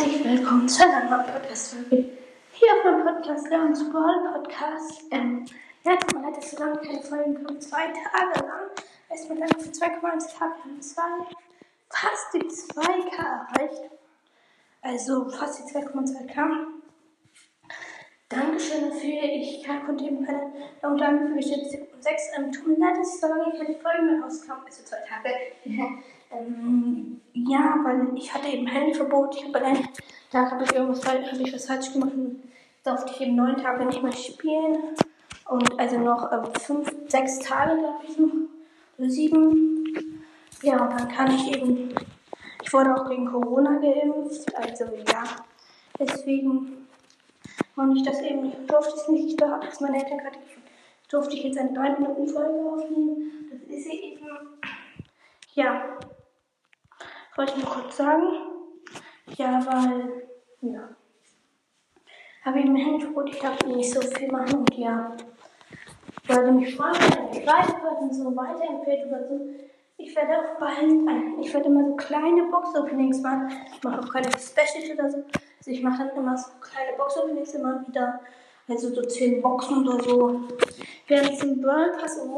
neuen 0.00 1.26
Podcast-Folge. 1.26 2.08
Hier 2.52 2.68
auf 2.72 2.84
meinem 2.84 3.04
Podcast, 3.04 3.48
Leons 3.50 3.92
Ball 3.92 4.32
Podcast. 4.32 5.02
Ähm, 5.10 5.44
ja, 5.84 5.96
tut 5.96 6.14
mir 6.14 6.22
leid, 6.22 6.36
dass 6.36 6.50
so 6.50 6.58
lange 6.58 6.78
keine 6.78 7.02
Folgen 7.02 7.44
kommen. 7.44 7.60
Zwei 7.60 7.86
Tage 7.86 8.46
lang. 8.46 8.70
Erstmal 9.10 9.38
danke 9.38 9.60
für 9.60 9.70
2,1 9.70 10.38
Tage. 10.38 10.54
Haben 10.64 10.80
zwei, 10.80 11.02
fast 11.90 12.34
die 12.34 12.38
2K 12.38 13.16
erreicht. 13.18 13.90
Also 14.82 15.28
fast 15.28 15.58
die 15.58 15.72
2,2K. 15.74 16.66
Dankeschön 18.30 18.88
dafür. 18.88 19.22
Ich 19.22 19.66
konnte 19.84 20.04
eben 20.04 20.24
keine 20.24 20.52
und 20.82 20.98
dann 20.98 21.34
für 21.34 21.40
jetzt 21.40 21.72
6 21.72 22.22
ähm, 22.38 22.52
tut 22.52 22.66
mir 22.68 22.78
leid, 22.78 22.96
dass 22.96 23.20
so 23.20 23.26
lange 23.26 23.52
keine 23.58 23.74
Folgen 23.78 24.06
mehr 24.06 24.22
rauskamen. 24.22 24.64
Also 24.64 24.82
zwei 24.84 24.98
Tage. 25.06 25.34
ähm, 26.30 26.69
ja, 27.50 27.78
weil 27.82 28.16
ich 28.16 28.32
hatte 28.32 28.48
eben 28.48 28.66
Handyverbot. 28.66 29.36
Ich 29.36 29.44
habe 29.44 29.58
allein, 29.58 29.88
da 30.30 30.50
habe 30.50 30.64
ich 30.64 30.72
irgendwas 30.72 31.06
habe 31.06 31.18
ich 31.18 31.52
was 31.52 31.66
falsch 31.66 31.92
gemacht 31.92 32.12
und 32.14 32.42
durfte 32.84 33.12
ich 33.12 33.20
eben 33.20 33.36
neun 33.36 33.56
Tage 33.56 33.84
nicht 33.84 34.02
mehr 34.02 34.12
spielen. 34.12 34.78
Und 35.48 35.78
also 35.78 35.98
noch 35.98 36.30
ähm, 36.32 36.44
fünf, 36.60 36.92
sechs 37.08 37.40
Tage, 37.40 37.76
glaube 37.78 38.04
ich 38.08 38.18
noch. 38.18 38.32
Oder 38.98 39.10
sieben. 39.10 40.24
Ja, 40.62 40.84
und 40.84 40.92
dann 40.92 41.08
kann 41.08 41.34
ich 41.34 41.54
eben. 41.54 41.94
Ich 42.62 42.72
wurde 42.72 42.94
auch 42.94 43.08
gegen 43.08 43.26
Corona 43.26 43.78
geimpft. 43.78 44.54
Also 44.54 44.84
ja. 45.08 45.24
Deswegen 45.98 46.80
und 47.76 47.96
ich 47.96 48.02
das 48.02 48.20
eben 48.20 48.42
nicht, 48.42 48.70
durfte 48.70 48.94
es 48.94 49.08
nicht, 49.08 49.40
da 49.40 49.52
hat 49.52 49.64
es 49.70 49.80
meine 49.80 49.96
Eltern 49.96 50.18
gerade 50.18 50.38
durfte 51.08 51.34
ich 51.34 51.44
jetzt 51.44 51.58
eine 51.58 51.72
3 51.72 51.98
Minuten 51.98 52.28
Folge 52.28 52.70
aufnehmen. 52.70 53.50
Das 53.50 53.62
ist 53.62 53.84
sie 53.84 54.00
eben. 54.12 54.26
Ja. 55.54 55.98
Wollte 57.40 57.54
ich 57.56 57.64
nur 57.64 57.72
kurz 57.72 57.96
sagen. 57.96 58.22
Ja, 59.38 59.64
weil, 59.64 60.26
ja. 60.60 60.90
Habe 62.44 62.58
ich 62.58 62.66
mir 62.66 62.84
Handyverbot, 62.84 63.30
ich 63.30 63.38
darf 63.38 63.64
nicht 63.64 63.90
so 63.90 64.02
viel 64.02 64.30
machen 64.30 64.58
und 64.58 64.76
ja. 64.76 65.16
Würde 66.26 66.52
mich 66.52 66.76
freuen, 66.76 66.92
wenn 66.92 67.40
ihr 67.40 67.46
weiterhört 67.46 68.02
und 68.02 68.14
so 68.14 68.36
weiterempfehlt 68.36 69.06
oder 69.06 69.26
so. 69.26 69.40
Ich 69.96 70.14
werde 70.14 70.32
auch 70.38 70.60
bald, 70.60 70.92
ich 71.40 71.54
werde 71.54 71.68
immer 71.68 71.86
so 71.86 71.96
kleine 71.96 72.42
Box-Openings 72.50 73.22
machen. 73.22 73.50
Ich 73.74 73.82
mache 73.82 74.00
auch 74.00 74.12
keine 74.12 74.28
Specials 74.32 74.90
oder 74.92 75.10
so. 75.10 75.16
Also 75.16 75.70
ich 75.70 75.82
mache 75.82 76.08
dann 76.08 76.16
immer 76.18 76.36
so 76.36 76.50
kleine 76.60 76.94
Box-Openings 76.98 77.54
immer 77.54 77.82
wieder. 77.88 78.20
Also 78.68 78.90
so 78.90 79.00
10 79.00 79.40
Boxen 79.40 79.88
oder 79.88 80.04
so. 80.04 80.40
Während 81.08 81.30
ich 81.30 81.38
den 81.38 81.62
Burn 81.62 81.92
Pass 81.98 82.18
im 82.18 82.34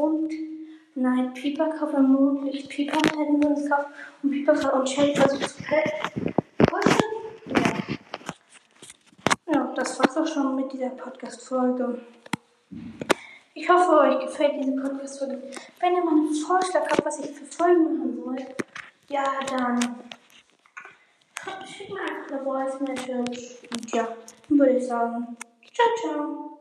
Mond 0.95 1.15
Night 1.15 1.33
Pieper 1.33 1.69
kaufe, 1.69 1.97
im 1.97 2.11
Mondlicht 2.11 2.69
Pieper 2.69 2.97
hätten 2.97 3.41
wir 3.41 3.49
uns 3.49 3.69
kaufen 3.69 3.91
und 4.21 4.31
Pieper 4.31 4.73
und 4.73 4.89
Shelly 4.89 5.15
versucht 5.15 5.49
zu 5.49 5.63
pushen. 6.67 7.01
Ja. 9.47 9.53
ja, 9.53 9.73
das 9.75 9.99
war's 9.99 10.17
auch 10.17 10.27
schon 10.27 10.55
mit 10.55 10.71
dieser 10.71 10.89
Podcast-Folge. 10.89 12.01
Ich 13.55 13.69
hoffe, 13.69 13.99
euch 13.99 14.19
gefällt 14.25 14.53
diese 14.59 14.75
Podcast-Folge. 14.75 15.41
Wenn 15.79 15.95
ihr 15.95 16.03
mal 16.03 16.11
einen 16.11 16.33
Vorschlag 16.35 16.87
habt, 16.89 17.05
was 17.05 17.19
ich 17.19 17.31
für 17.31 17.45
Folgen 17.45 17.83
machen 17.83 18.23
soll, 18.23 18.45
ja, 19.09 19.23
dann 19.49 19.79
schickt 21.65 21.91
mir 21.91 22.01
einfach 22.01 22.31
eine 22.31 22.43
Voice 22.43 22.79
Message. 22.81 23.67
Und 23.71 23.91
ja, 23.93 24.07
dann 24.47 24.59
würde 24.59 24.77
ich 24.77 24.87
sagen, 24.87 25.37
ciao, 25.73 25.87
ciao. 26.01 26.52